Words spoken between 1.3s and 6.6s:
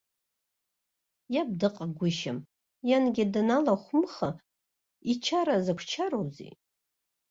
Иаб дыҟагәышьам, иангьы даналахәымха, ичара закә чароузеи?!